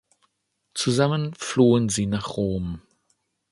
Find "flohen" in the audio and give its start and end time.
1.35-1.87